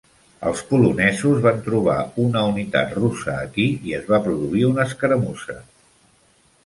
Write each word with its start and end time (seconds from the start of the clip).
Els 0.51 0.61
polonesos 0.69 1.41
van 1.43 1.59
trobar 1.67 1.97
una 2.25 2.43
unitat 2.53 2.97
russa 3.01 3.37
aquí 3.43 3.67
i 3.91 3.95
es 3.99 4.09
va 4.15 4.21
produir 4.29 4.65
una 4.71 4.87
escaramussa. 4.93 5.59